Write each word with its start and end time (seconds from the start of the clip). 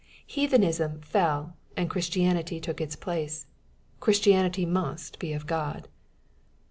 Heathenism 0.25 0.99
fell, 1.01 1.57
and 1.77 1.87
Christianity 1.87 2.59
took 2.59 2.81
its 2.81 2.95
place. 2.95 3.45
Christianity 3.99 4.65
must 4.65 5.19
be 5.19 5.31
of 5.31 5.45
God. 5.45 5.89